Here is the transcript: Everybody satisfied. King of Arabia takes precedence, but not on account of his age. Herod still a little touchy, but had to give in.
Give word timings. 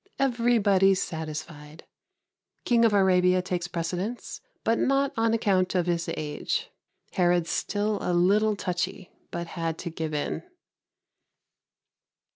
Everybody 0.17 0.95
satisfied. 0.95 1.85
King 2.65 2.85
of 2.85 2.91
Arabia 2.91 3.43
takes 3.43 3.67
precedence, 3.67 4.41
but 4.63 4.79
not 4.79 5.13
on 5.15 5.31
account 5.31 5.75
of 5.75 5.85
his 5.85 6.09
age. 6.17 6.71
Herod 7.11 7.45
still 7.45 7.99
a 8.01 8.11
little 8.11 8.55
touchy, 8.55 9.11
but 9.29 9.45
had 9.45 9.77
to 9.77 9.91
give 9.91 10.15
in. 10.15 10.41